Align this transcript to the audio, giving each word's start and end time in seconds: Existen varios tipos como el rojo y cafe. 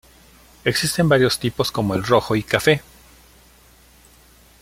Existen 0.63 1.07
varios 1.07 1.37
tipos 1.39 1.71
como 1.71 1.93
el 1.93 2.03
rojo 2.03 2.35
y 2.35 2.41
cafe. 2.41 2.81